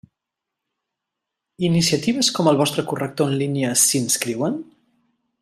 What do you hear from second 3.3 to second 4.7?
en línia s'hi inscriuen?